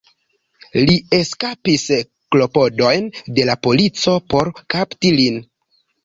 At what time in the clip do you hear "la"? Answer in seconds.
3.49-3.55